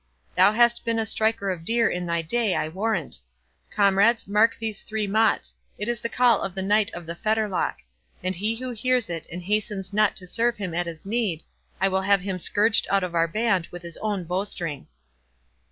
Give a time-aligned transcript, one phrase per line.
[0.35, 5.05] —thou hast been a striker of deer in thy day, I warrant.—Comrades, mark these three
[5.05, 7.75] mots—it is the call of the Knight of the Fetterlock;
[8.23, 11.43] and he who hears it, and hastens not to serve him at his need,
[11.79, 14.87] I will have him scourged out of our band with his own bowstring."